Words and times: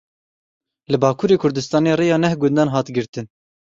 Li 0.91 0.97
Bakurê 1.03 1.35
Kurdistanê 1.43 1.93
rêya 1.99 2.17
neh 2.23 2.33
gundan 2.41 2.69
hat 2.73 2.87
girtin. 2.95 3.25